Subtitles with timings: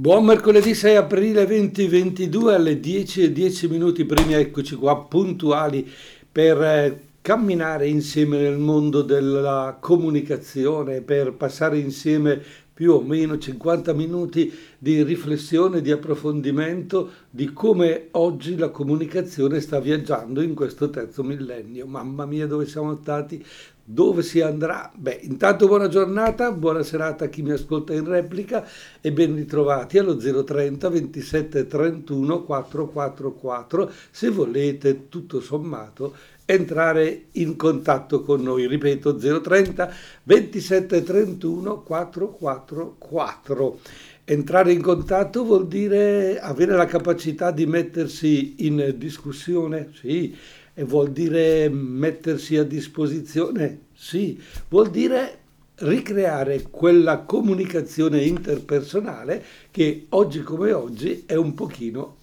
[0.00, 5.86] Buon mercoledì 6 aprile 2022 alle 10 e 10 minuti primi, eccoci qua puntuali
[6.32, 12.42] per eh, camminare insieme nel mondo della comunicazione, per passare insieme
[12.72, 19.80] più o meno 50 minuti di riflessione, di approfondimento di come oggi la comunicazione sta
[19.80, 21.86] viaggiando in questo terzo millennio.
[21.86, 23.44] Mamma mia, dove siamo stati?
[23.92, 24.88] Dove si andrà?
[24.94, 28.64] Beh, intanto buona giornata, buona serata a chi mi ascolta in replica
[29.00, 36.14] e ben ritrovati allo 030 27 31 444 se volete tutto sommato
[36.44, 38.68] entrare in contatto con noi.
[38.68, 43.80] Ripeto 030 27 31 444.
[44.22, 50.32] Entrare in contatto vuol dire avere la capacità di mettersi in discussione, sì,
[50.80, 55.40] e vuol dire mettersi a disposizione, sì, vuol dire
[55.80, 62.16] ricreare quella comunicazione interpersonale che oggi come oggi è un pochino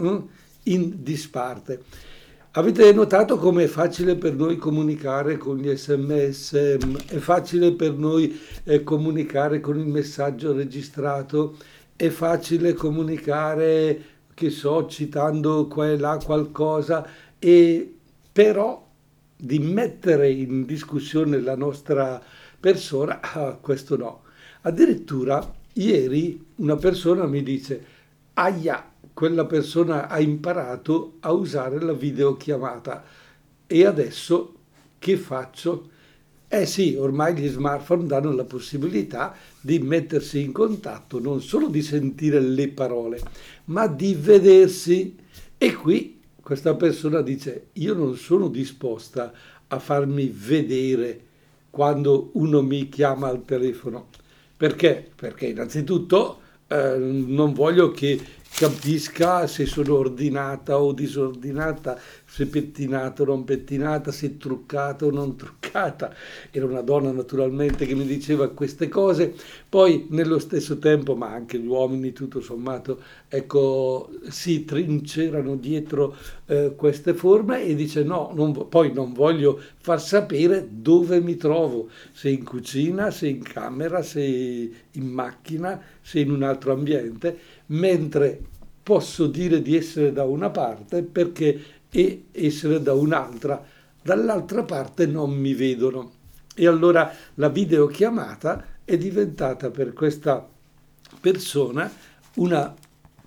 [0.00, 0.16] mm,
[0.62, 1.82] in disparte.
[2.52, 8.40] Avete notato come è facile per noi comunicare con gli sms, è facile per noi
[8.64, 11.54] eh, comunicare con il messaggio registrato,
[11.94, 17.06] è facile comunicare, che so, citando qua e là qualcosa,
[17.40, 17.94] e
[18.30, 18.86] però
[19.34, 22.22] di mettere in discussione la nostra
[22.60, 24.22] persona, ah, questo no.
[24.62, 27.84] Addirittura ieri una persona mi dice,
[28.34, 33.02] aia, quella persona ha imparato a usare la videochiamata
[33.66, 34.54] e adesso
[34.98, 35.88] che faccio?
[36.46, 41.80] Eh sì, ormai gli smartphone danno la possibilità di mettersi in contatto, non solo di
[41.80, 43.20] sentire le parole,
[43.66, 45.16] ma di vedersi.
[45.56, 49.32] E qui questa persona dice, io non sono disposta
[49.68, 51.26] a farmi vedere
[51.70, 54.08] quando uno mi chiama al telefono.
[54.56, 55.10] Perché?
[55.14, 58.20] Perché innanzitutto eh, non voglio che
[58.52, 65.36] capisca se sono ordinata o disordinata, se pettinata o non pettinata, se truccata o non
[65.36, 66.14] truccata.
[66.50, 69.34] Era una donna naturalmente che mi diceva queste cose.
[69.68, 76.74] Poi nello stesso tempo, ma anche gli uomini tutto sommato, ecco, si trincerano dietro eh,
[76.76, 82.28] queste forme e dice no, non, poi non voglio far sapere dove mi trovo, se
[82.28, 87.38] in cucina, se in camera, se in macchina, se in un altro ambiente,
[87.70, 88.40] mentre
[88.82, 93.64] posso dire di essere da una parte perché e essere da un'altra,
[94.02, 96.12] dall'altra parte non mi vedono.
[96.54, 100.46] E allora la videochiamata è diventata per questa
[101.20, 101.90] persona
[102.36, 102.74] una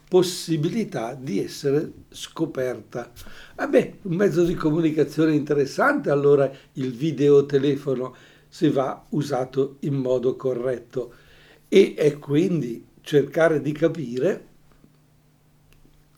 [0.07, 3.11] possibilità di essere scoperta.
[3.55, 8.15] Vabbè, un mezzo di comunicazione interessante, allora il videotelefono
[8.47, 11.13] se va usato in modo corretto
[11.67, 14.47] e è quindi cercare di capire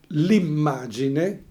[0.08, 1.44] l'immagine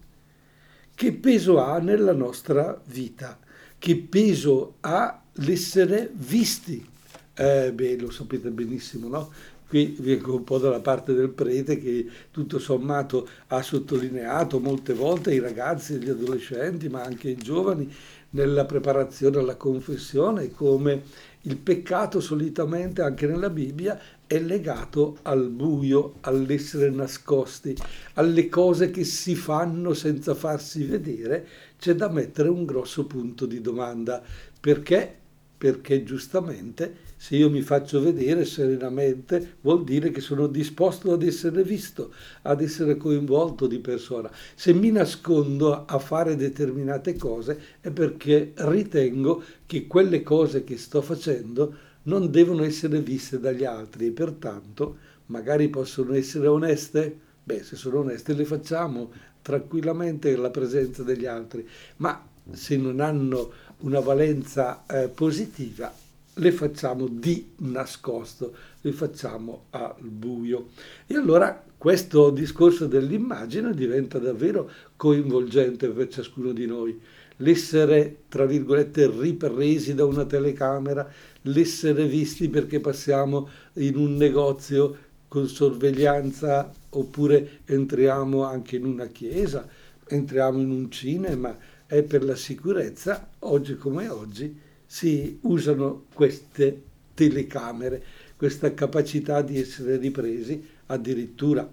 [0.95, 3.37] che peso ha nella nostra vita,
[3.77, 6.87] che peso ha l'essere visti.
[7.35, 9.31] Eh, beh, lo sapete benissimo, no?
[9.67, 15.33] Qui vengo un po' dalla parte del prete che tutto sommato ha sottolineato molte volte
[15.33, 17.93] i ragazzi e gli adolescenti, ma anche i giovani,
[18.29, 21.03] nella preparazione alla confessione, come
[21.45, 27.75] il peccato solitamente anche nella Bibbia è legato al buio, all'essere nascosti,
[28.13, 31.47] alle cose che si fanno senza farsi vedere,
[31.77, 34.23] c'è da mettere un grosso punto di domanda.
[34.59, 35.19] Perché?
[35.57, 41.63] Perché giustamente se io mi faccio vedere serenamente vuol dire che sono disposto ad essere
[41.63, 42.13] visto,
[42.43, 44.29] ad essere coinvolto di persona.
[44.53, 51.01] Se mi nascondo a fare determinate cose è perché ritengo che quelle cose che sto
[51.01, 57.19] facendo non devono essere viste dagli altri e pertanto magari possono essere oneste?
[57.43, 59.11] Beh, se sono oneste le facciamo
[59.41, 66.03] tranquillamente alla presenza degli altri, ma se non hanno una valenza eh, positiva
[66.35, 70.69] le facciamo di nascosto, le facciamo al buio.
[71.07, 76.99] E allora questo discorso dell'immagine diventa davvero coinvolgente per ciascuno di noi.
[77.37, 81.09] L'essere, tra virgolette, ripresi da una telecamera,
[81.43, 89.67] l'essere visti perché passiamo in un negozio con sorveglianza oppure entriamo anche in una chiesa,
[90.07, 96.81] entriamo in un cinema, è per la sicurezza, oggi come oggi si usano queste
[97.13, 98.03] telecamere,
[98.35, 101.67] questa capacità di essere ripresi, addirittura.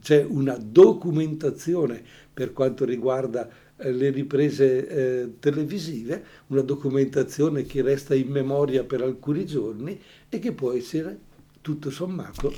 [0.00, 2.02] C'è una documentazione
[2.32, 9.02] per quanto riguarda eh, le riprese eh, televisive, una documentazione che resta in memoria per
[9.02, 11.18] alcuni giorni e che può essere
[11.60, 12.52] tutto sommato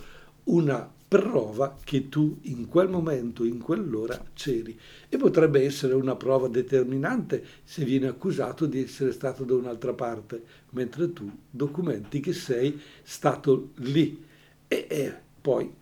[0.44, 6.48] una prova che tu in quel momento, in quell'ora c'eri e potrebbe essere una prova
[6.48, 12.80] determinante se viene accusato di essere stato da un'altra parte, mentre tu documenti che sei
[13.02, 14.24] stato lì.
[14.66, 15.72] E, e poi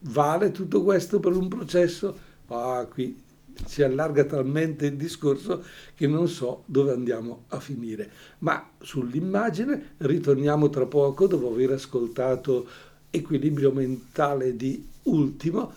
[0.00, 2.30] vale tutto questo per un processo?
[2.46, 3.30] Ah, qui
[3.66, 8.10] si allarga talmente il discorso che non so dove andiamo a finire.
[8.38, 12.66] Ma sull'immagine ritorniamo tra poco dopo aver ascoltato
[13.12, 15.72] equilibrio mentale di ultimo,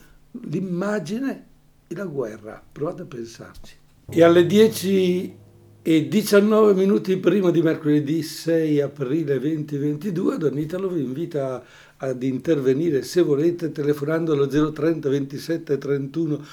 [0.50, 1.46] l'immagine
[1.88, 2.64] e la guerra.
[2.72, 3.76] Provate a pensarci.
[4.10, 5.36] E alle 10
[5.82, 11.64] e 19 minuti prima di mercoledì 6 aprile 2022 Don Italo vi invita
[11.98, 16.46] ad intervenire se volete telefonando allo 030 27 31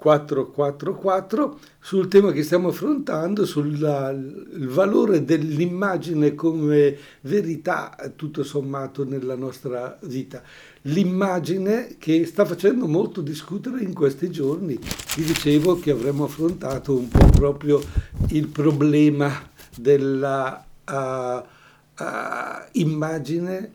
[0.00, 3.76] 444 sul tema che stiamo affrontando, sul
[4.66, 10.42] valore dell'immagine come verità tutto sommato nella nostra vita.
[10.82, 14.78] L'immagine che sta facendo molto discutere in questi giorni.
[15.16, 17.78] Vi dicevo che avremmo affrontato un po' proprio
[18.28, 19.30] il problema
[19.76, 22.04] della uh, uh,
[22.72, 23.72] immagine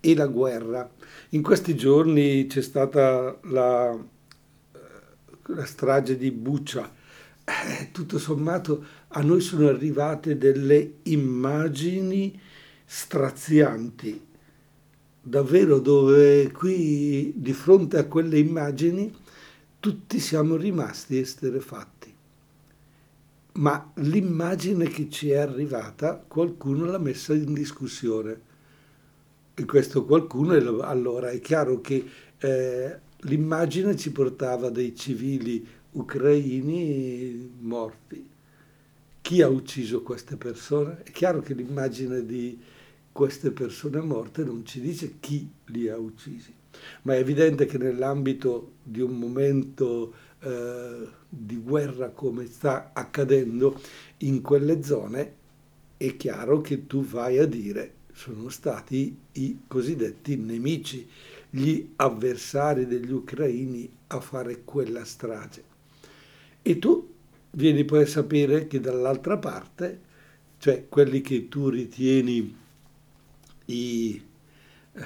[0.00, 0.90] e la guerra.
[1.30, 3.96] In questi giorni c'è stata la
[5.48, 6.92] la strage di Buccia,
[7.44, 12.38] eh, tutto sommato a noi sono arrivate delle immagini
[12.84, 14.20] strazianti,
[15.20, 19.14] davvero dove qui di fronte a quelle immagini
[19.80, 22.14] tutti siamo rimasti esterefatti.
[23.54, 28.46] Ma l'immagine che ci è arrivata qualcuno l'ha messa in discussione.
[29.54, 30.52] E questo qualcuno,
[30.82, 32.08] allora è chiaro che
[32.38, 38.26] eh, l'immagine ci portava dei civili ucraini morti.
[39.20, 41.02] Chi ha ucciso queste persone?
[41.02, 42.58] È chiaro che l'immagine di
[43.12, 46.54] queste persone morte non ci dice chi li ha uccisi,
[47.02, 53.80] ma è evidente che nell'ambito di un momento eh, di guerra come sta accadendo
[54.18, 55.34] in quelle zone,
[55.96, 61.08] è chiaro che tu vai a dire sono stati i cosiddetti nemici
[61.50, 65.64] gli avversari degli ucraini a fare quella strage.
[66.62, 67.14] E tu
[67.52, 70.00] vieni poi a sapere che dall'altra parte,
[70.58, 72.56] cioè quelli che tu ritieni
[73.66, 74.22] i
[74.92, 75.02] eh,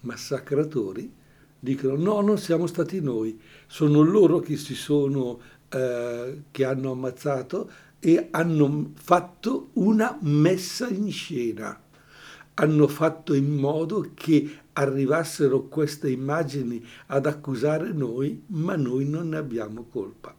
[0.00, 1.12] massacratori,
[1.58, 7.70] dicono no, non siamo stati noi, sono loro che si sono, eh, che hanno ammazzato
[7.98, 11.80] e hanno fatto una messa in scena
[12.54, 19.36] hanno fatto in modo che arrivassero queste immagini ad accusare noi, ma noi non ne
[19.36, 20.34] abbiamo colpa.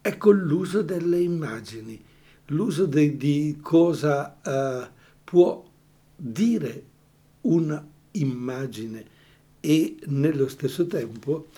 [0.00, 2.02] Ecco l'uso delle immagini,
[2.46, 4.86] l'uso de, di cosa uh,
[5.24, 5.64] può
[6.14, 6.84] dire
[7.42, 9.12] un'immagine
[9.60, 11.48] e nello stesso tempo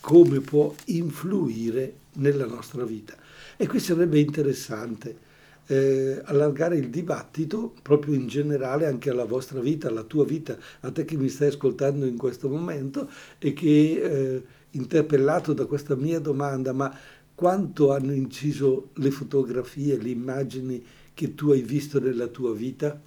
[0.00, 3.16] come può influire nella nostra vita.
[3.56, 5.26] E qui sarebbe interessante
[5.68, 10.90] eh, allargare il dibattito proprio in generale anche alla vostra vita, alla tua vita, a
[10.90, 16.20] te che mi stai ascoltando in questo momento e che eh, interpellato da questa mia
[16.20, 16.94] domanda, ma
[17.34, 23.00] quanto hanno inciso le fotografie, le immagini che tu hai visto nella tua vita?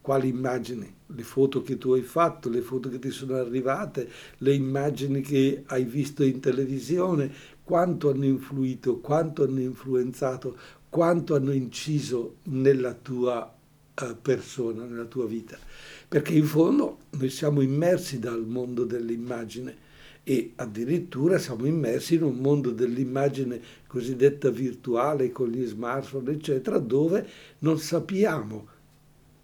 [0.00, 0.92] Quali immagini?
[1.06, 5.62] Le foto che tu hai fatto, le foto che ti sono arrivate, le immagini che
[5.66, 7.32] hai visto in televisione,
[7.62, 10.56] quanto hanno influito, quanto hanno influenzato
[10.94, 13.52] quanto hanno inciso nella tua
[14.00, 15.58] uh, persona, nella tua vita.
[16.06, 19.76] Perché in fondo noi siamo immersi dal mondo dell'immagine
[20.22, 27.28] e addirittura siamo immersi in un mondo dell'immagine cosiddetta virtuale con gli smartphone, eccetera, dove
[27.58, 28.68] non sappiamo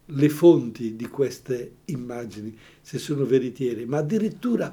[0.04, 4.72] le fonti di queste immagini, se sono veritiere, ma addirittura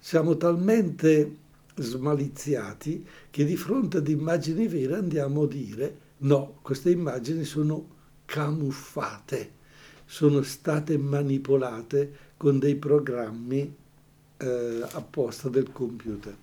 [0.00, 1.44] siamo talmente
[1.76, 9.52] smaliziati che di fronte ad immagini vere andiamo a dire no, queste immagini sono camuffate,
[10.04, 13.74] sono state manipolate con dei programmi
[14.38, 16.36] eh, apposta del computer.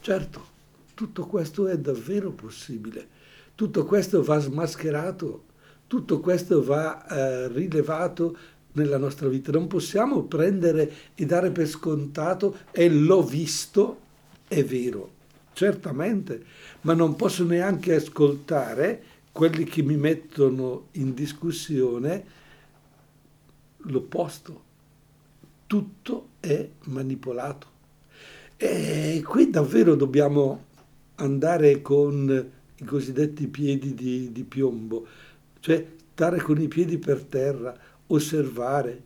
[0.00, 0.56] Certo,
[0.94, 3.06] tutto questo è davvero possibile,
[3.54, 5.44] tutto questo va smascherato,
[5.86, 8.36] tutto questo va eh, rilevato
[8.72, 9.50] nella nostra vita.
[9.52, 14.06] Non possiamo prendere e dare per scontato e l'ho visto
[14.48, 15.12] è vero,
[15.52, 16.44] certamente,
[16.82, 22.24] ma non posso neanche ascoltare quelli che mi mettono in discussione
[23.82, 24.64] l'opposto.
[25.66, 27.66] Tutto è manipolato.
[28.56, 30.64] E qui davvero dobbiamo
[31.16, 35.06] andare con i cosiddetti piedi di, di piombo,
[35.60, 37.76] cioè stare con i piedi per terra,
[38.08, 39.02] osservare,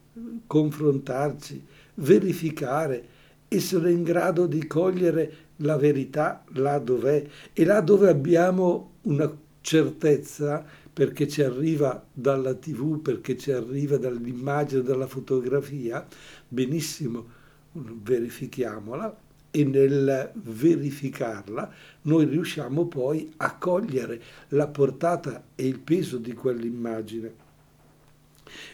[0.47, 1.63] confrontarci,
[1.97, 3.07] verificare,
[3.55, 9.31] essere in grado di cogliere la verità là dov'è e là dove abbiamo una
[9.61, 16.07] certezza perché ci arriva dalla tv, perché ci arriva dall'immagine, dalla fotografia,
[16.47, 17.27] benissimo,
[17.73, 19.17] verifichiamola
[19.51, 21.71] e nel verificarla
[22.03, 27.41] noi riusciamo poi a cogliere la portata e il peso di quell'immagine.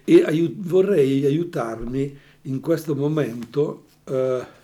[0.05, 4.57] E aiut- vorrei aiutarmi in questo momento eh,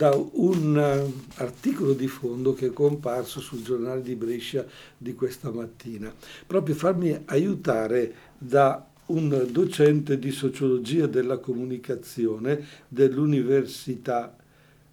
[0.00, 4.64] da un uh, articolo di fondo che è comparso sul giornale di Brescia
[4.96, 6.10] di questa mattina,
[6.46, 14.34] proprio farmi aiutare da un docente di sociologia della comunicazione dell'Università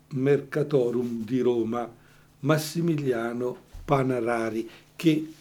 [0.10, 1.90] Mercatorum di Roma,
[2.42, 5.32] Massimiliano Panarari, che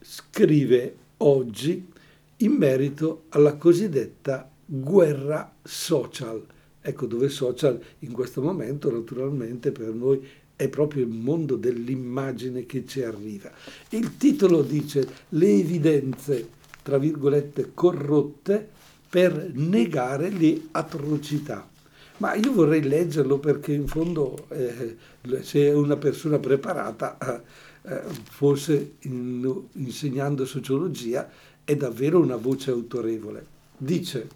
[0.00, 1.92] scrive oggi
[2.38, 6.54] in merito alla cosiddetta guerra social.
[6.88, 10.24] Ecco dove social in questo momento naturalmente per noi
[10.54, 13.50] è proprio il mondo dell'immagine che ci arriva.
[13.88, 16.48] Il titolo dice le evidenze,
[16.84, 18.68] tra virgolette, corrotte
[19.10, 21.68] per negare le atrocità.
[22.18, 24.96] Ma io vorrei leggerlo perché in fondo eh,
[25.40, 31.28] se è una persona preparata, eh, eh, forse in, insegnando sociologia,
[31.64, 33.44] è davvero una voce autorevole.
[33.76, 34.28] Dice,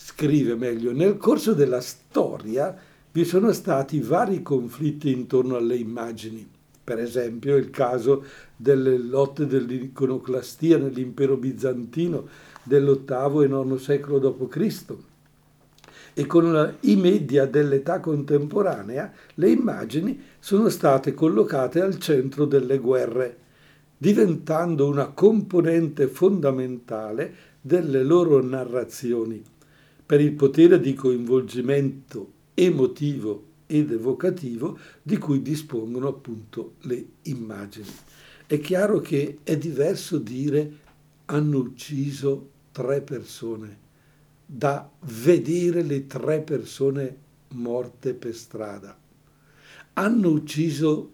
[0.00, 2.76] scrive meglio, nel corso della storia
[3.10, 6.48] vi sono stati vari conflitti intorno alle immagini.
[6.84, 8.24] Per esempio il caso
[8.54, 12.28] delle lotte dell'iconoclastia nell'impero bizantino
[12.62, 14.96] dell'VIII e IX secolo d.C
[16.14, 23.36] e con i media dell'età contemporanea le immagini sono state collocate al centro delle guerre,
[23.96, 29.42] diventando una componente fondamentale delle loro narrazioni,
[30.08, 37.90] per il potere di coinvolgimento emotivo ed evocativo di cui dispongono appunto le immagini.
[38.46, 40.72] È chiaro che è diverso dire
[41.26, 43.78] hanno ucciso tre persone
[44.46, 47.16] da vedere le tre persone
[47.48, 48.98] morte per strada.
[49.92, 51.12] Hanno ucciso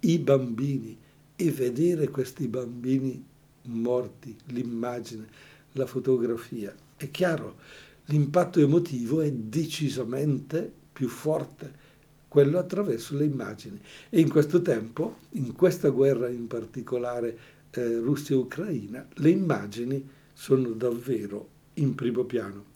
[0.00, 0.98] i bambini
[1.36, 3.24] e vedere questi bambini
[3.66, 5.28] morti, l'immagine,
[5.74, 6.74] la fotografia.
[6.96, 7.58] È chiaro,
[8.06, 11.80] l'impatto emotivo è decisamente più forte,
[12.28, 13.80] quello attraverso le immagini.
[14.08, 17.38] E in questo tempo, in questa guerra in particolare
[17.70, 22.70] eh, Russia-Ucraina, le immagini sono davvero in primo piano.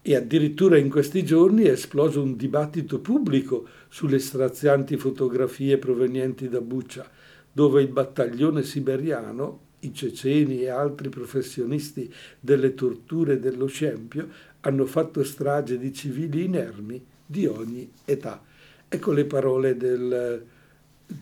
[0.00, 6.60] E addirittura in questi giorni è esploso un dibattito pubblico sulle strazianti fotografie provenienti da
[6.60, 7.10] Bucha,
[7.52, 14.28] dove il battaglione siberiano, i ceceni e altri professionisti delle torture dello scempio
[14.60, 18.42] hanno fatto strage di civili inermi di ogni età.
[18.88, 20.44] Ecco le parole del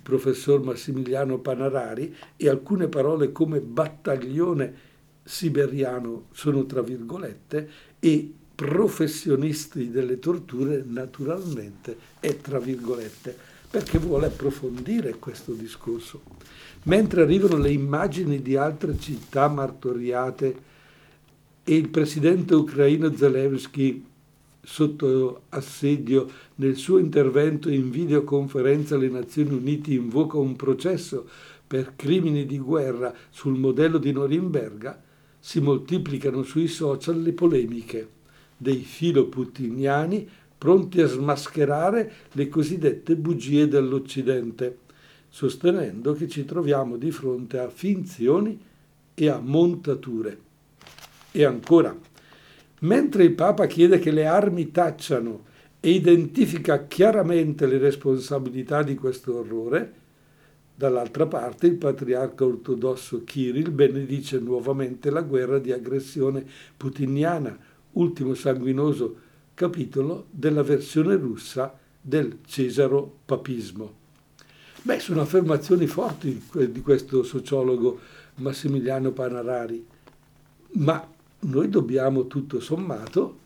[0.02, 4.84] professor Massimiliano Panarari e alcune parole come battaglione
[5.22, 13.36] siberiano sono tra virgolette e professionisti delle torture naturalmente è tra virgolette
[13.68, 16.22] perché vuole approfondire questo discorso.
[16.86, 20.56] Mentre arrivano le immagini di altre città martoriate
[21.64, 24.04] e il presidente ucraino Zelensky
[24.62, 31.28] sotto assedio nel suo intervento in videoconferenza alle Nazioni Unite invoca un processo
[31.66, 35.02] per crimini di guerra sul modello di Norimberga,
[35.40, 38.08] si moltiplicano sui social le polemiche
[38.56, 44.78] dei filoputiniani pronti a smascherare le cosiddette bugie dell'Occidente,
[45.36, 48.58] sostenendo che ci troviamo di fronte a finzioni
[49.12, 50.38] e a montature.
[51.30, 51.94] E ancora,
[52.80, 55.44] mentre il Papa chiede che le armi tacciano
[55.78, 60.04] e identifica chiaramente le responsabilità di questo orrore,
[60.78, 66.44] Dall'altra parte il patriarca ortodosso Kirill benedice nuovamente la guerra di aggressione
[66.76, 67.58] putiniana,
[67.92, 69.16] ultimo sanguinoso
[69.54, 74.05] capitolo della versione russa del Cesaro-papismo.
[74.86, 76.40] Beh, sono affermazioni forti
[76.70, 77.98] di questo sociologo
[78.36, 79.84] Massimiliano Panarari,
[80.74, 83.36] ma noi dobbiamo tutto sommato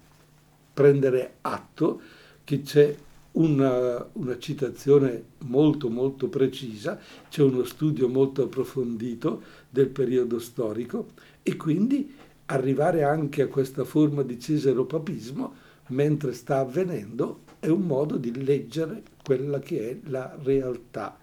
[0.75, 1.99] prendere atto
[2.45, 2.95] che c'è
[3.33, 11.57] una, una, citazione molto molto precisa, c'è uno studio molto approfondito del periodo storico e
[11.57, 15.55] quindi arrivare anche a questa forma di cesaropapismo
[15.87, 21.17] mentre sta avvenendo è un modo di leggere quella che è la realtà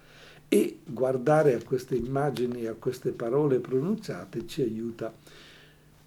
[0.50, 5.14] e guardare a queste immagini, a queste parole pronunciate ci aiuta.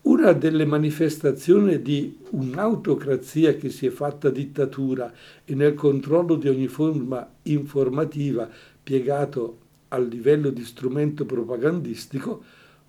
[0.03, 5.13] Una delle manifestazioni di un'autocrazia che si è fatta dittatura
[5.45, 8.49] e nel controllo di ogni forma informativa
[8.83, 12.43] piegato al livello di strumento propagandistico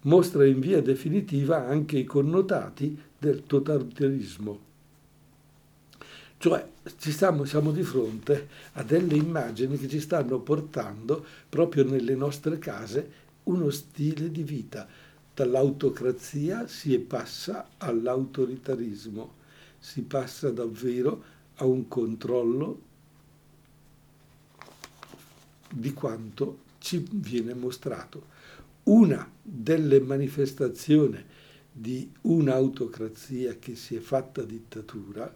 [0.04, 4.60] mostra in via definitiva anche i connotati del totalitarismo.
[6.38, 12.16] Cioè ci stiamo, siamo di fronte a delle immagini che ci stanno portando proprio nelle
[12.16, 14.88] nostre case uno stile di vita
[15.34, 19.34] dall'autocrazia si passa all'autoritarismo,
[19.80, 21.24] si passa davvero
[21.56, 22.82] a un controllo
[25.74, 28.40] di quanto ci viene mostrato.
[28.84, 31.24] Una delle manifestazioni
[31.72, 35.34] di un'autocrazia che si è fatta dittatura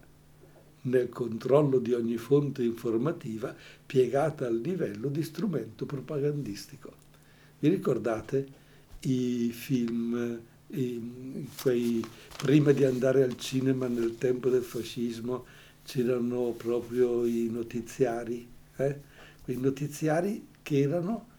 [0.86, 6.92] nel controllo di ogni fonte informativa piegata al livello di strumento propagandistico.
[7.58, 8.64] Vi ricordate?
[9.06, 12.04] i film, i, quei,
[12.36, 15.44] prima di andare al cinema nel tempo del fascismo
[15.84, 19.00] c'erano proprio i notiziari, eh?
[19.42, 21.34] quei notiziari che erano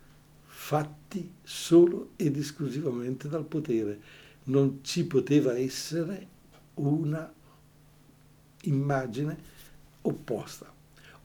[0.45, 3.99] fatti solo ed esclusivamente dal potere.
[4.45, 6.35] Non ci poteva essere
[6.75, 7.29] una
[8.67, 9.37] immagine
[10.01, 10.73] opposta.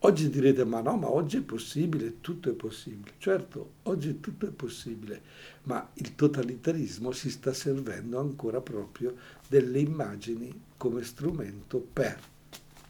[0.04, 3.12] Oggi direte, ma no, ma oggi è possibile, tutto è possibile.
[3.18, 5.22] Certo, oggi tutto è possibile,
[5.64, 9.14] ma il totalitarismo si sta servendo ancora proprio
[9.46, 12.18] delle immagini come strumento per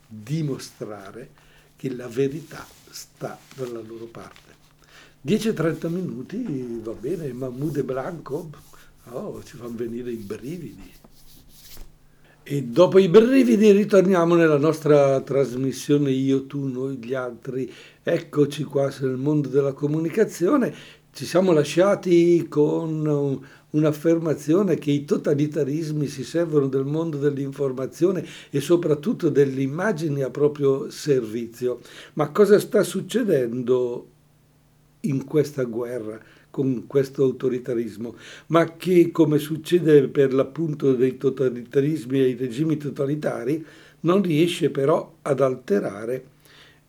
[0.07, 1.31] dimostrare
[1.77, 4.61] che la verità sta dalla loro parte.
[5.27, 8.51] 10-30 minuti, va bene, Mahmoud e Blanco,
[9.11, 10.93] oh, ci fanno venire i brividi.
[12.45, 17.73] E dopo i brividi ritorniamo nella nostra trasmissione Io, tu, noi, gli altri.
[18.03, 20.75] Eccoci qua nel mondo della comunicazione.
[21.13, 29.29] Ci siamo lasciati con un'affermazione che i totalitarismi si servono del mondo dell'informazione e soprattutto
[29.29, 31.79] delle immagini a proprio servizio.
[32.15, 34.07] Ma cosa sta succedendo
[35.03, 36.21] in questa guerra?
[36.53, 38.15] Con questo autoritarismo,
[38.49, 43.65] ma che, come succede per l'appunto dei totalitarismi e i regimi totalitari,
[44.01, 46.25] non riesce però ad alterare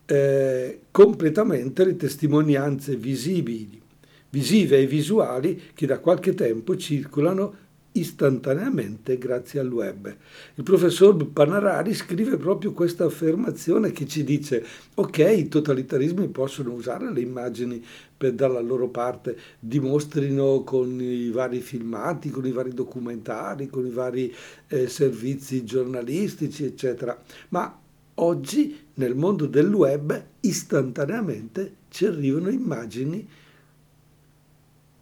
[0.06, 3.82] eh, completamente le testimonianze visibili,
[4.30, 7.62] visive e visuali che da qualche tempo circolano
[7.94, 10.16] istantaneamente grazie al web.
[10.56, 17.12] Il professor Panarari scrive proprio questa affermazione che ci dice ok, i totalitarismi possono usare
[17.12, 17.84] le immagini
[18.16, 23.92] per dalla loro parte, dimostrino con i vari filmati, con i vari documentari, con i
[23.92, 24.34] vari
[24.68, 27.80] eh, servizi giornalistici, eccetera, ma
[28.16, 33.28] oggi nel mondo del web istantaneamente ci arrivano immagini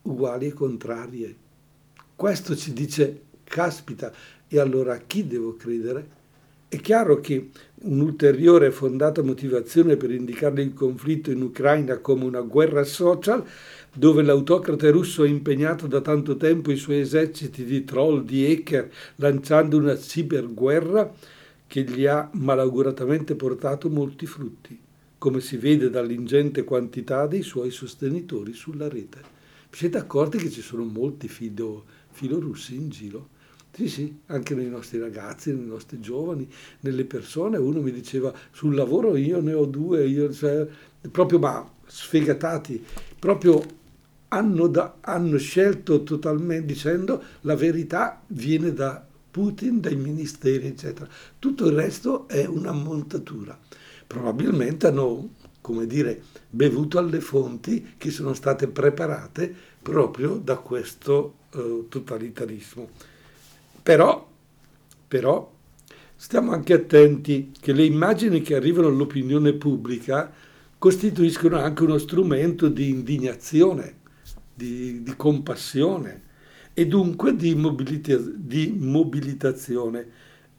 [0.04, 1.36] uguali e contrarie
[2.22, 4.14] questo ci dice, caspita,
[4.48, 6.08] e allora a chi devo credere?
[6.68, 7.50] È chiaro che
[7.82, 13.44] un'ulteriore fondata motivazione per indicare il conflitto in Ucraina come una guerra social,
[13.92, 18.92] dove l'autocrate russo ha impegnato da tanto tempo i suoi eserciti di troll, di hacker,
[19.16, 21.12] lanciando una ciberguerra
[21.66, 24.80] che gli ha malauguratamente portato molti frutti,
[25.18, 29.40] come si vede dall'ingente quantità dei suoi sostenitori sulla rete.
[29.72, 33.30] Vi siete accorti che ci sono molti fido filorussi in giro.
[33.74, 36.48] Sì, sì, anche nei nostri ragazzi, nei nostri giovani,
[36.82, 37.58] nelle persone.
[37.58, 40.68] Uno mi diceva sul lavoro io ne ho due, io, cioè,
[41.10, 42.84] proprio ma sfegatati,
[43.18, 43.64] proprio
[44.30, 51.10] hanno, da, hanno scelto totalmente dicendo la verità viene da Putin, dai ministeri, eccetera.
[51.40, 53.58] Tutto il resto è una montatura.
[54.06, 55.30] Probabilmente hanno,
[55.62, 62.90] come dire, bevuto alle fonti che sono state preparate proprio da questo eh, totalitarismo.
[63.84, 64.30] Però,
[65.08, 65.52] però
[66.16, 70.32] stiamo anche attenti che le immagini che arrivano all'opinione pubblica
[70.78, 73.96] costituiscono anche uno strumento di indignazione,
[74.54, 76.30] di, di compassione
[76.74, 80.08] e dunque di, mobilita- di mobilitazione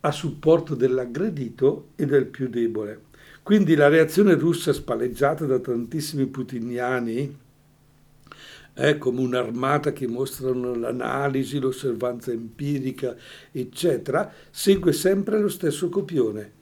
[0.00, 3.10] a supporto dell'aggredito e del più debole.
[3.42, 7.38] Quindi la reazione russa spalleggiata da tantissimi putiniani
[8.74, 13.14] eh, come un'armata che mostrano l'analisi, l'osservanza empirica,
[13.50, 16.60] eccetera, segue sempre lo stesso copione,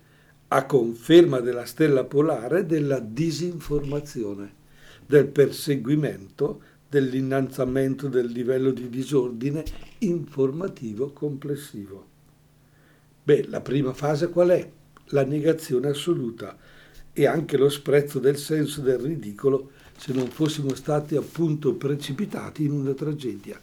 [0.49, 4.55] a conferma della stella polare della disinformazione,
[5.07, 9.62] del perseguimento, dell'innalzamento del livello di disordine
[9.99, 12.07] informativo complessivo.
[13.23, 14.68] Beh, la prima fase qual è?
[15.11, 16.57] La negazione assoluta
[17.12, 19.70] e anche lo sprezzo del senso del ridicolo
[20.01, 23.61] se non fossimo stati appunto precipitati in una tragedia.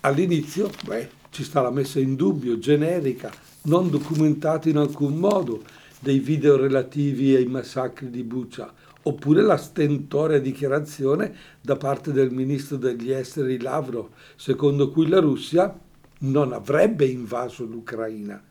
[0.00, 3.32] All'inizio, beh, ci sta la messa in dubbio generica,
[3.62, 5.62] non documentata in alcun modo,
[6.00, 12.76] dei video relativi ai massacri di Bucha, oppure la stentoria dichiarazione da parte del ministro
[12.76, 15.72] degli esteri Lavrov, secondo cui la Russia
[16.18, 18.42] non avrebbe invaso l'Ucraina.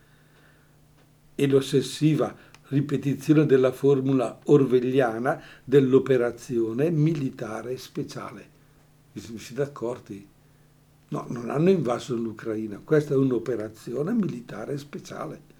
[1.36, 2.34] E l'ossessiva
[2.70, 8.54] ripetizione della formula orwelliana dell'operazione militare speciale.
[9.12, 10.28] Vi siete accorti?
[11.08, 15.54] No, non hanno invaso l'Ucraina, questa è un'operazione militare speciale.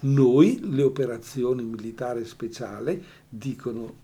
[0.00, 4.02] Noi le operazioni militari speciali, dicono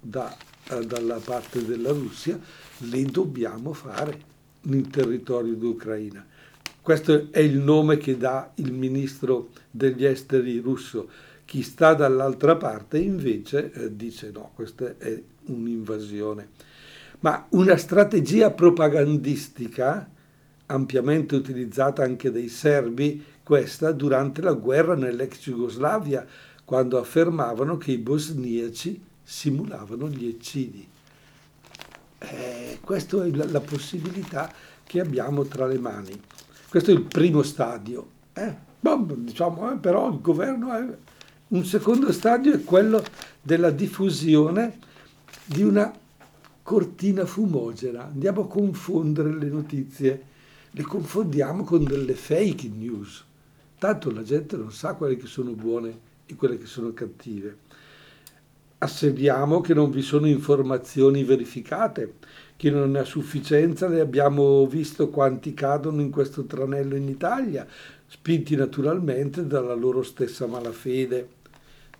[0.00, 0.34] da,
[0.70, 2.38] eh, dalla parte della Russia,
[2.78, 6.26] le dobbiamo fare nel territorio d'Ucraina.
[6.80, 11.08] Questo è il nome che dà il ministro degli esteri russo.
[11.54, 16.48] Chi sta dall'altra parte invece eh, dice no, questa è un'invasione.
[17.20, 20.10] Ma una strategia propagandistica
[20.66, 26.26] ampiamente utilizzata anche dai serbi, questa durante la guerra nell'ex Jugoslavia,
[26.64, 30.84] quando affermavano che i bosniaci simulavano gli eccidi.
[32.18, 36.20] Eh, questa è la, la, possibilità che abbiamo tra le mani.
[36.68, 38.08] Questo è il primo stadio.
[38.32, 38.52] Eh?
[38.80, 41.12] Boh, diciamo, eh, però il governo è...
[41.48, 43.04] Un secondo stadio è quello
[43.40, 44.78] della diffusione
[45.44, 45.92] di una
[46.62, 48.06] cortina fumogena.
[48.06, 50.32] Andiamo a confondere le notizie
[50.76, 53.24] le confondiamo con delle fake news.
[53.78, 57.58] Tanto la gente non sa quelle che sono buone e quelle che sono cattive.
[58.78, 62.14] Assediamo che non vi sono informazioni verificate,
[62.56, 67.64] che non ne ha sufficienza, ne abbiamo visto quanti cadono in questo tranello in Italia,
[68.14, 71.28] spinti naturalmente dalla loro stessa malafede.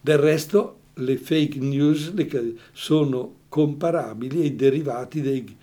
[0.00, 2.14] Del resto, le fake news
[2.72, 5.56] sono comparabili ai derivati dei,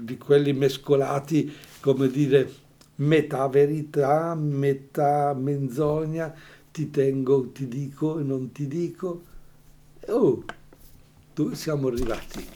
[0.00, 2.50] di quelli mescolati come dire,
[2.96, 6.34] metà verità, metà menzogna,
[6.72, 9.24] ti tengo, ti dico e non ti dico.
[10.06, 10.42] Oh,
[11.34, 12.46] dove siamo arrivati?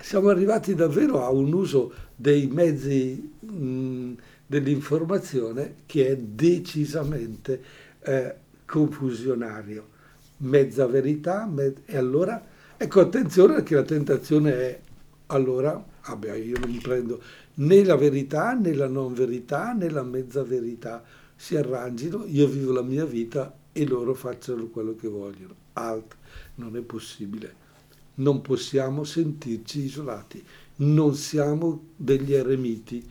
[0.00, 4.12] Siamo arrivati davvero a un uso dei mezzi mh,
[4.48, 7.62] dell'informazione che è decisamente
[8.00, 8.34] eh,
[8.64, 9.96] confusionario.
[10.38, 12.42] Mezza verità, me- e allora,
[12.76, 14.80] ecco attenzione perché la tentazione è
[15.26, 17.20] allora, vabbè, io non prendo
[17.54, 21.04] né la verità né la non verità né la mezza verità.
[21.36, 25.54] Si arrangino, io vivo la mia vita e loro facciano quello che vogliono.
[25.74, 26.16] Alt,
[26.56, 27.66] non è possibile.
[28.14, 30.42] Non possiamo sentirci isolati.
[30.76, 33.06] Non siamo degli eremiti.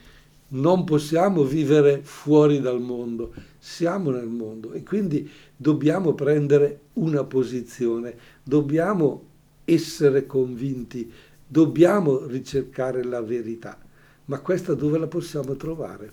[0.50, 3.34] Non possiamo vivere fuori dal mondo.
[3.60, 8.18] Siamo nel mondo e quindi dobbiamo prendere una posizione.
[8.44, 9.26] Dobbiamo
[9.66, 11.12] essere convinti.
[11.46, 13.78] Dobbiamo ricercare la verità.
[14.26, 16.12] Ma questa dove la possiamo trovare?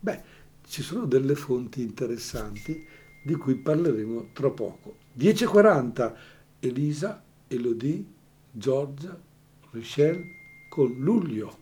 [0.00, 0.22] Beh,
[0.66, 2.84] ci sono delle fonti interessanti
[3.24, 4.96] di cui parleremo tra poco.
[5.18, 6.14] 10.40
[6.60, 8.04] Elisa, Elodie,
[8.50, 9.18] Giorgia,
[9.70, 10.22] Michelle
[10.68, 11.61] con Luglio.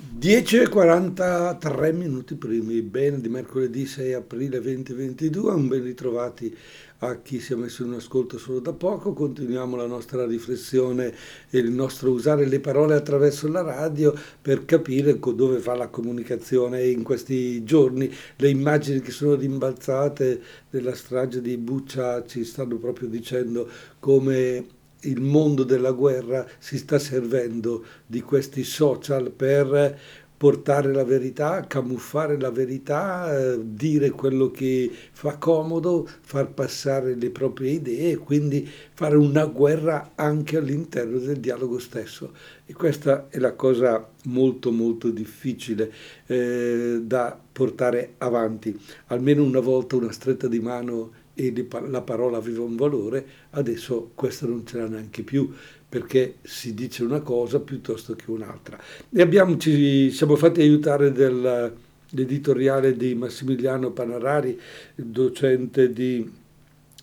[0.00, 6.56] 10.43 minuti primi, bene di mercoledì 6 aprile 2022, un ben ritrovati
[6.98, 11.12] a chi si è messo in ascolto solo da poco, continuiamo la nostra riflessione
[11.50, 16.86] e il nostro usare le parole attraverso la radio per capire dove fa la comunicazione.
[16.86, 23.08] In questi giorni le immagini che sono rimbalzate della strage di Buccia ci stanno proprio
[23.08, 29.98] dicendo come il mondo della guerra si sta servendo di questi social per
[30.38, 37.30] portare la verità, camuffare la verità, eh, dire quello che fa comodo, far passare le
[37.30, 42.32] proprie idee e quindi fare una guerra anche all'interno del dialogo stesso.
[42.64, 45.92] E questa è la cosa molto molto difficile
[46.26, 48.78] eh, da portare avanti.
[49.06, 51.54] Almeno una volta una stretta di mano e
[51.86, 55.48] la parola aveva un valore, adesso questa non ce l'ha neanche più
[55.88, 58.76] perché si dice una cosa piuttosto che un'altra.
[59.08, 64.58] E abbiamo, ci siamo fatti aiutare dall'editoriale di Massimiliano Panarari,
[64.96, 66.28] docente di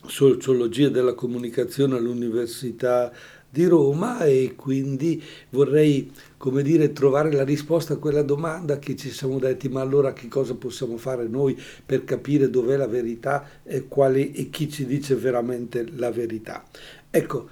[0.05, 3.11] sociologia della comunicazione all'Università
[3.49, 6.11] di Roma e quindi vorrei,
[6.45, 10.27] come dire, trovare la risposta a quella domanda che ci siamo detti, ma allora che
[10.27, 15.15] cosa possiamo fare noi per capire dov'è la verità e, quali, e chi ci dice
[15.15, 16.63] veramente la verità?
[17.09, 17.49] Ecco,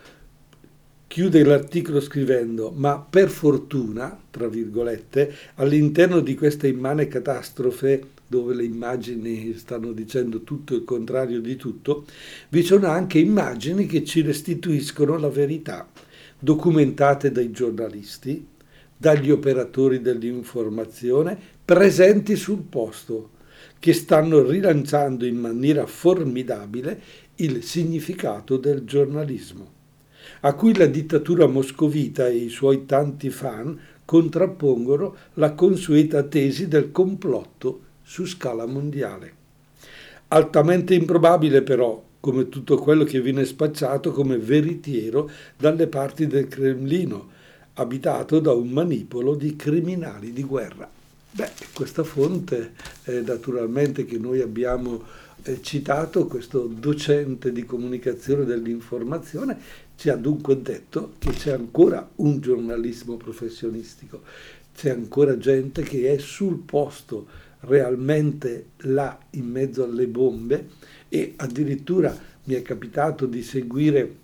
[1.08, 8.64] chiude l'articolo scrivendo, ma per fortuna, tra virgolette, all'interno di questa immane catastrofe dove le
[8.64, 12.06] immagini stanno dicendo tutto il contrario di tutto,
[12.50, 15.90] vi sono anche immagini che ci restituiscono la verità,
[16.38, 18.52] documentate dai giornalisti,
[19.04, 23.32] dagli operatori dell'informazione, presenti sul posto.
[23.80, 27.02] che stanno rilanciando in maniera formidabile
[27.36, 29.70] il significato del giornalismo,
[30.42, 36.92] a cui la dittatura moscovita e i suoi tanti fan contrappongono la consueta tesi del
[36.92, 39.34] complotto su scala mondiale.
[40.30, 47.32] Altamente improbabile però, come tutto quello che viene spacciato come veritiero dalle parti del Cremlino,
[47.76, 50.90] abitato da un manipolo di criminali di guerra.
[51.32, 52.74] Beh, questa fonte
[53.06, 55.02] eh, naturalmente che noi abbiamo
[55.44, 59.58] eh, citato, questo docente di comunicazione dell'informazione,
[59.96, 64.22] ci ha dunque detto che c'è ancora un giornalismo professionistico,
[64.76, 67.28] c'è ancora gente che è sul posto
[67.62, 70.70] realmente là in mezzo alle bombe
[71.10, 74.16] e addirittura mi è capitato di seguire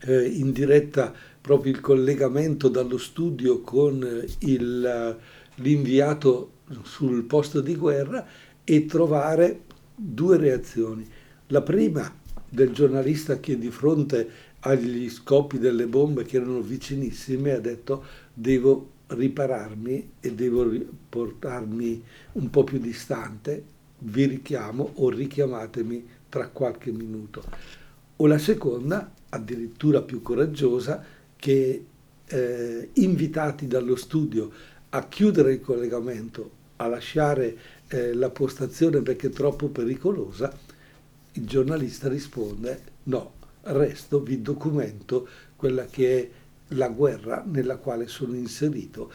[0.00, 1.14] eh, in diretta
[1.48, 4.06] proprio il collegamento dallo studio con
[4.40, 5.16] il,
[5.54, 6.50] l'inviato
[6.82, 8.26] sul posto di guerra
[8.62, 9.62] e trovare
[9.94, 11.08] due reazioni.
[11.46, 12.14] La prima
[12.46, 14.28] del giornalista che di fronte
[14.60, 20.70] agli scoppi delle bombe che erano vicinissime ha detto devo ripararmi e devo
[21.08, 23.64] portarmi un po' più distante,
[24.00, 27.42] vi richiamo o richiamatemi tra qualche minuto.
[28.16, 31.84] O la seconda, addirittura più coraggiosa, che
[32.26, 34.50] eh, invitati dallo studio
[34.90, 37.56] a chiudere il collegamento, a lasciare
[37.88, 40.52] eh, la postazione perché è troppo pericolosa,
[41.32, 46.30] il giornalista risponde no, resto, vi documento quella che è
[46.74, 49.10] la guerra nella quale sono inserito,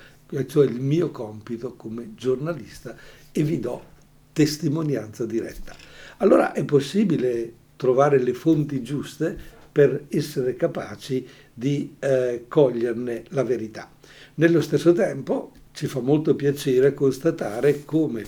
[0.47, 2.95] cioè il mio compito come giornalista
[3.31, 3.91] e vi do
[4.33, 5.75] testimonianza diretta.
[6.17, 9.37] Allora è possibile trovare le fonti giuste
[9.71, 13.89] per essere capaci di eh, coglierne la verità.
[14.35, 18.23] Nello stesso tempo ci fa molto piacere constatare come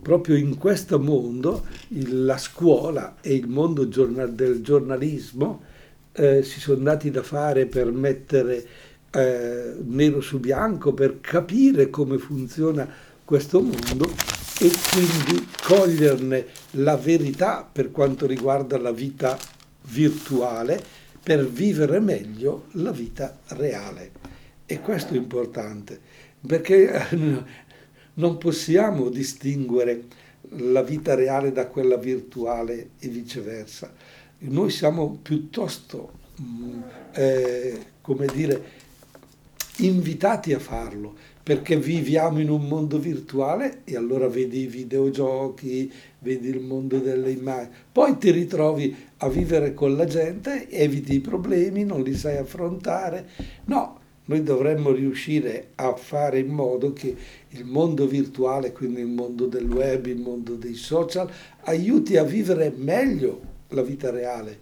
[0.00, 5.62] proprio in questo mondo la scuola e il mondo del giornalismo
[6.12, 8.66] eh, si sono dati da fare per mettere
[9.10, 12.88] eh, nero su bianco, per capire come funziona
[13.24, 14.10] questo mondo
[14.60, 19.38] e quindi coglierne la verità per quanto riguarda la vita
[19.90, 20.82] virtuale
[21.28, 24.12] per vivere meglio la vita reale.
[24.64, 26.00] E questo è importante,
[26.46, 27.44] perché eh,
[28.14, 30.04] non possiamo distinguere
[30.52, 33.92] la vita reale da quella virtuale e viceversa.
[34.38, 36.80] Noi siamo piuttosto, mm,
[37.12, 38.62] eh, come dire,
[39.80, 41.14] invitati a farlo,
[41.48, 47.30] perché viviamo in un mondo virtuale e allora vedi i videogiochi, vedi il mondo delle
[47.30, 52.36] immagini, poi ti ritrovi a vivere con la gente, eviti i problemi, non li sai
[52.36, 53.26] affrontare.
[53.64, 57.16] No, noi dovremmo riuscire a fare in modo che
[57.48, 61.30] il mondo virtuale, quindi il mondo del web, il mondo dei social,
[61.62, 64.60] aiuti a vivere meglio la vita reale,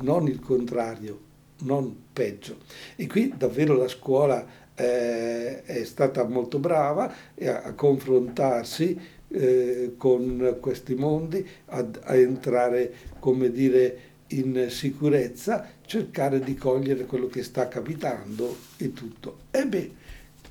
[0.00, 1.20] non il contrario,
[1.64, 2.56] non peggio.
[2.96, 10.58] E qui davvero la scuola eh, è stata molto brava a, a confrontarsi eh, con
[10.60, 17.68] questi mondi, a, a entrare, come dire, in sicurezza, cercare di cogliere quello che sta
[17.68, 19.40] capitando e tutto.
[19.50, 19.90] E beh,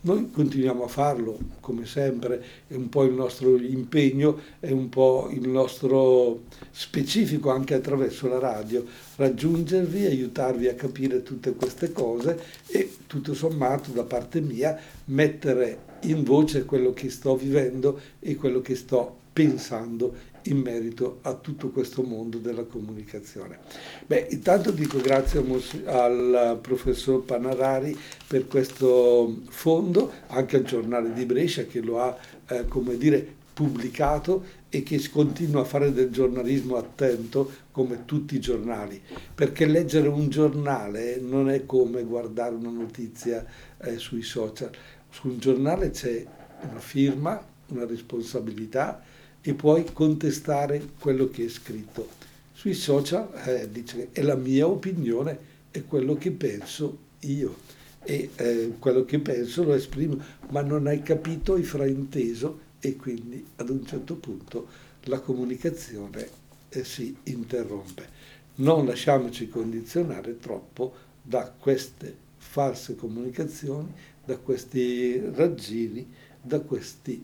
[0.03, 5.29] noi continuiamo a farlo, come sempre, è un po' il nostro impegno, è un po'
[5.31, 8.83] il nostro specifico anche attraverso la radio,
[9.17, 16.23] raggiungervi, aiutarvi a capire tutte queste cose e tutto sommato da parte mia mettere in
[16.23, 22.03] voce quello che sto vivendo e quello che sto pensando in merito a tutto questo
[22.03, 23.59] mondo della comunicazione.
[24.05, 25.43] Beh, intanto dico grazie
[25.85, 32.65] al professor Panarari per questo fondo, anche al giornale di Brescia che lo ha, eh,
[32.67, 39.01] come dire, pubblicato e che continua a fare del giornalismo attento come tutti i giornali,
[39.35, 43.45] perché leggere un giornale non è come guardare una notizia
[43.81, 44.71] eh, sui social.
[45.09, 46.25] Su un giornale c'è
[46.69, 49.03] una firma, una responsabilità,
[49.41, 52.07] e puoi contestare quello che è scritto.
[52.53, 58.73] Sui social eh, dice è la mia opinione, è quello che penso io e eh,
[58.77, 63.85] quello che penso lo esprimo, ma non hai capito, hai frainteso e quindi ad un
[63.85, 64.67] certo punto
[65.05, 66.27] la comunicazione
[66.69, 68.19] eh, si interrompe.
[68.55, 73.91] Non lasciamoci condizionare troppo da queste false comunicazioni,
[74.23, 76.07] da questi raggiri,
[76.41, 77.23] da questi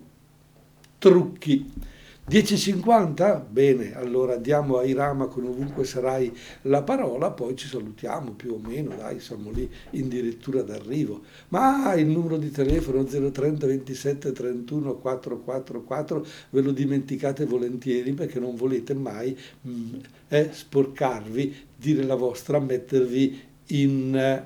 [0.97, 1.95] trucchi
[2.29, 3.45] 10.50?
[3.49, 8.59] Bene, allora diamo a Irama con ovunque sarai la parola, poi ci salutiamo più o
[8.61, 11.21] meno, dai, siamo lì addirittura d'arrivo.
[11.49, 18.57] Ma il numero di telefono 030 27 31 444 ve lo dimenticate volentieri perché non
[18.57, 19.93] volete mai mm,
[20.27, 24.43] eh, sporcarvi, dire la vostra, mettervi in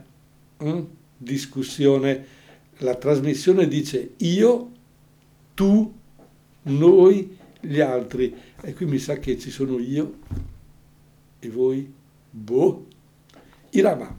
[0.59, 2.25] uh, discussione.
[2.77, 4.69] La trasmissione dice io,
[5.55, 5.91] tu,
[6.63, 8.35] noi, gli altri.
[8.61, 10.19] E qui mi sa che ci sono io
[11.39, 11.91] e voi,
[12.29, 12.85] boh,
[13.71, 14.15] Irama.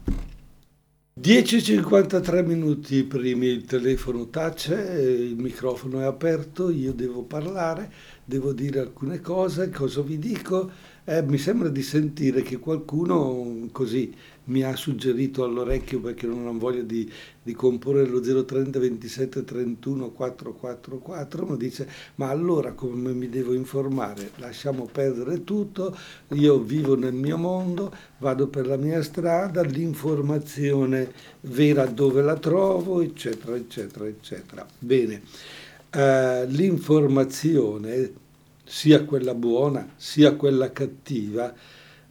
[1.15, 7.91] 10.53 minuti primi il telefono tace, il microfono è aperto, io devo parlare,
[8.25, 10.71] devo dire alcune cose, cosa vi dico?
[11.05, 14.11] Eh, mi sembra di sentire che qualcuno così
[14.45, 17.09] mi ha suggerito all'orecchio perché non ho voglia di,
[17.41, 24.31] di comporre lo 030 27 31 444, ma dice ma allora come mi devo informare?
[24.37, 25.97] Lasciamo perdere tutto,
[26.29, 33.01] io vivo nel mio mondo, vado per la mia strada, l'informazione vera dove la trovo,
[33.01, 34.65] eccetera, eccetera, eccetera.
[34.79, 35.21] Bene,
[35.93, 38.21] uh, l'informazione,
[38.65, 41.53] sia quella buona sia quella cattiva,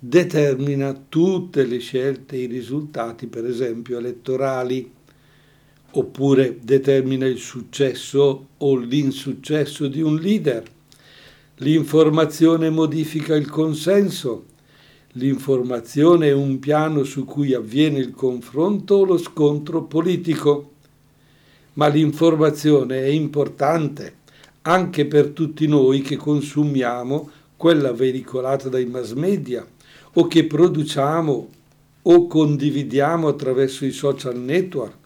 [0.05, 4.91] determina tutte le scelte e i risultati, per esempio elettorali,
[5.93, 10.65] oppure determina il successo o l'insuccesso di un leader.
[11.59, 14.47] L'informazione modifica il consenso.
[15.13, 20.73] L'informazione è un piano su cui avviene il confronto o lo scontro politico.
[21.75, 24.17] Ma l'informazione è importante
[24.63, 29.65] anche per tutti noi che consumiamo quella veicolata dai mass media
[30.15, 31.49] o che produciamo
[32.03, 35.01] o condividiamo attraverso i social network,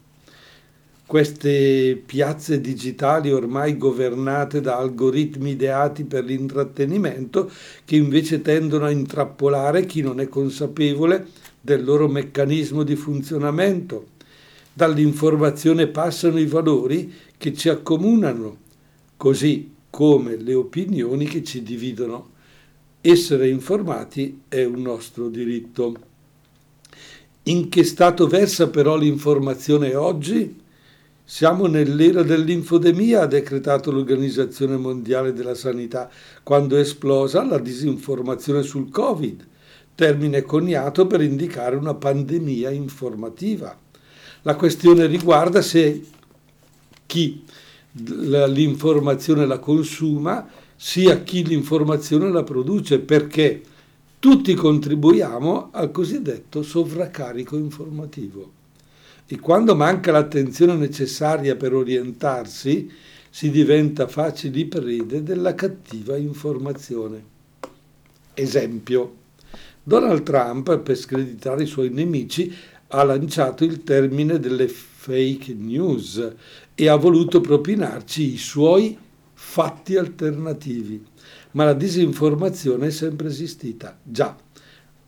[1.07, 7.49] queste piazze digitali ormai governate da algoritmi ideati per l'intrattenimento
[7.85, 11.29] che invece tendono a intrappolare chi non è consapevole
[11.61, 14.15] del loro meccanismo di funzionamento.
[14.73, 18.57] Dall'informazione passano i valori che ci accomunano,
[19.17, 22.35] così come le opinioni che ci dividono.
[23.09, 25.95] Essere informati è un nostro diritto.
[27.45, 30.61] In che stato versa però l'informazione oggi?
[31.23, 36.11] Siamo nell'era dell'infodemia, ha decretato l'Organizzazione Mondiale della Sanità,
[36.43, 39.47] quando è esplosa la disinformazione sul Covid,
[39.95, 43.79] termine coniato per indicare una pandemia informativa.
[44.43, 46.03] La questione riguarda se
[47.07, 47.45] chi
[47.93, 53.63] l'informazione la consuma sia chi l'informazione la produce, perché
[54.19, 58.53] tutti contribuiamo al cosiddetto sovraccarico informativo.
[59.27, 62.91] E quando manca l'attenzione necessaria per orientarsi,
[63.29, 67.35] si diventa facili prede della cattiva informazione.
[68.35, 69.15] Esempio,
[69.83, 72.55] Donald Trump, per screditare i suoi nemici,
[72.89, 76.35] ha lanciato il termine delle fake news
[76.75, 78.97] e ha voluto propinarci i suoi
[79.57, 81.03] fatti alternativi.
[81.53, 84.37] Ma la disinformazione è sempre esistita, già.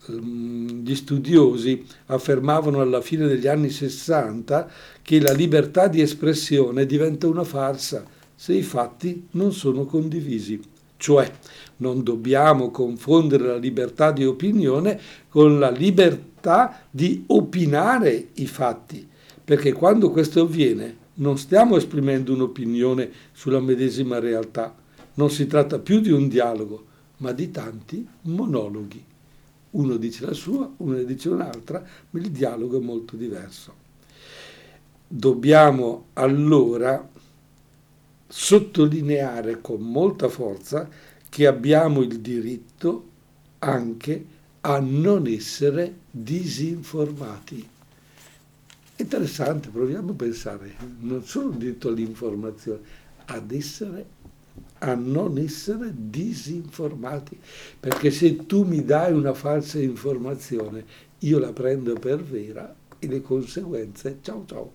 [0.09, 4.67] Mm, gli studiosi affermavano alla fine degli anni 60
[5.03, 10.59] che la libertà di espressione diventa una farsa se i fatti non sono condivisi.
[10.97, 11.31] Cioè,
[11.77, 19.07] non dobbiamo confondere la libertà di opinione con la libertà di opinare i fatti,
[19.45, 24.75] perché quando questo avviene non stiamo esprimendo un'opinione sulla medesima realtà,
[25.15, 26.85] non si tratta più di un dialogo,
[27.17, 29.03] ma di tanti monologhi.
[29.71, 33.87] Uno dice la sua, uno ne dice un'altra, ma il dialogo è molto diverso.
[35.07, 37.07] Dobbiamo allora
[38.27, 40.87] sottolineare con molta forza
[41.27, 43.07] che abbiamo il diritto
[43.59, 44.25] anche
[44.61, 47.67] a non essere disinformati.
[48.99, 52.79] Interessante, proviamo a pensare, non solo diritto all'informazione,
[53.27, 54.05] ad essere,
[54.79, 57.39] a non essere disinformati,
[57.79, 60.83] perché se tu mi dai una falsa informazione,
[61.19, 64.71] io la prendo per vera e le conseguenze, ciao ciao.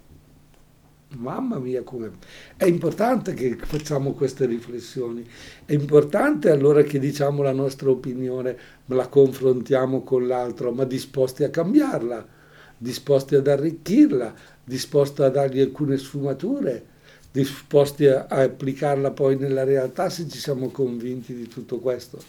[1.17, 2.13] Mamma mia, come...
[2.57, 5.23] È importante che facciamo queste riflessioni,
[5.67, 11.51] è importante allora che diciamo la nostra opinione, la confrontiamo con l'altro, ma disposti a
[11.51, 12.34] cambiarla
[12.77, 16.93] disposti ad arricchirla, disposti a dargli alcune sfumature,
[17.31, 22.23] disposti a, a applicarla poi nella realtà se ci siamo convinti di tutto questo.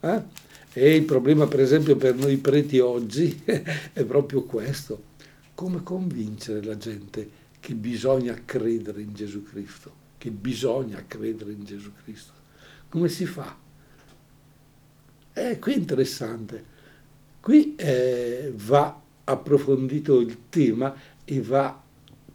[0.00, 0.22] Eh?
[0.72, 5.02] E il problema per esempio per noi preti oggi è proprio questo,
[5.54, 11.90] come convincere la gente che bisogna credere in Gesù Cristo, che bisogna credere in Gesù
[12.02, 12.32] Cristo.
[12.88, 13.56] Come si fa?
[15.32, 16.64] Eh, qui è interessante.
[17.40, 20.94] Qui eh, va approfondito il tema
[21.24, 21.80] e va,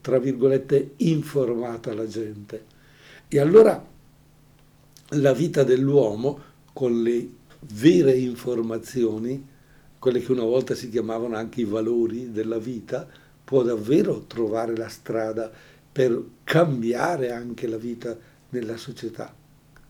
[0.02, 2.66] tra virgolette, informata la gente.
[3.28, 3.84] E allora
[5.10, 6.40] la vita dell'uomo
[6.74, 7.30] con le
[7.74, 9.46] vere informazioni,
[10.00, 13.08] quelle che una volta si chiamavano anche i valori della vita,
[13.44, 15.52] può davvero trovare la strada
[15.92, 18.18] per cambiare anche la vita
[18.50, 19.34] nella società.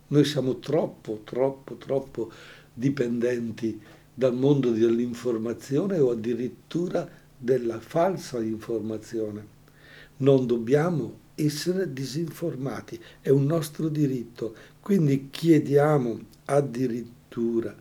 [0.07, 2.31] Noi siamo troppo, troppo, troppo
[2.73, 3.81] dipendenti
[4.17, 7.07] dal mondo dell'informazione o addirittura
[7.37, 9.53] della falsa informazione.
[10.17, 14.55] Non dobbiamo essere disinformati, è un nostro diritto.
[14.79, 17.75] Quindi chiediamo addirittura,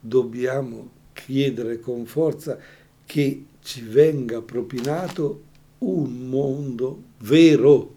[0.00, 2.58] dobbiamo chiedere con forza
[3.04, 5.42] che ci venga propinato
[5.78, 7.94] un mondo vero,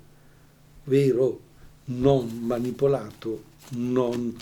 [0.84, 1.40] vero,
[1.86, 4.36] non manipolato, non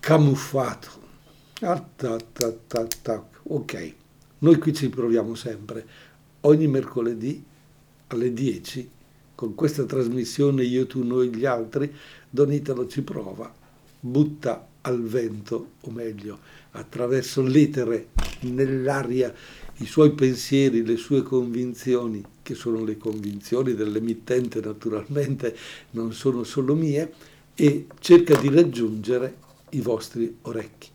[0.00, 0.99] camuffato.
[1.62, 2.56] Ah, ta, ta,
[3.02, 3.94] ta, ok,
[4.38, 5.86] noi qui ci proviamo sempre,
[6.40, 7.44] ogni mercoledì
[8.06, 8.90] alle 10
[9.34, 11.94] con questa trasmissione Io, tu, noi, gli altri,
[12.30, 13.52] Don Italo ci prova,
[14.00, 16.38] butta al vento, o meglio,
[16.70, 18.08] attraverso l'etere,
[18.40, 19.30] nell'aria,
[19.80, 25.54] i suoi pensieri, le sue convinzioni, che sono le convinzioni dell'emittente naturalmente,
[25.90, 27.12] non sono solo mie,
[27.54, 29.36] e cerca di raggiungere
[29.72, 30.88] i vostri orecchi.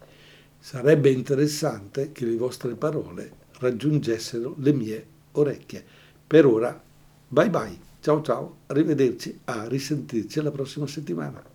[0.66, 5.86] Sarebbe interessante che le vostre parole raggiungessero le mie orecchie.
[6.26, 6.82] Per ora
[7.28, 11.55] Bye bye, ciao ciao, arrivederci, a risentirci la prossima settimana.